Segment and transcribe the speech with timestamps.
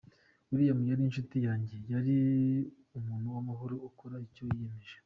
[0.49, 2.15] Willy yari inshuti yanjye, yari
[2.97, 4.95] umuntu w’amahoro, ukora icyo yiyemeje.